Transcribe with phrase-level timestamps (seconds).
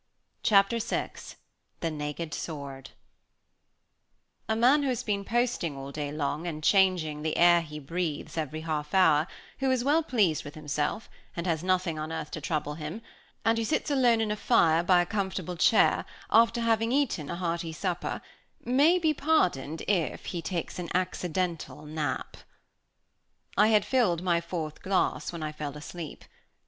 [0.41, 1.11] Chapter VI
[1.81, 2.89] THE NAKED SWORD
[4.49, 8.35] A man who has been posting all day long, and changing the air he breathes
[8.35, 9.27] every half hour,
[9.59, 13.03] who is well pleased with himself, and has nothing on earth to trouble him,
[13.45, 17.35] and who sits alone by a fire in a comfortable chair after having eaten a
[17.35, 18.21] hearty supper,
[18.65, 22.37] may be pardoned if he takes an accidental nap.
[23.55, 26.25] I had filled my fourth glass when I fell asleep.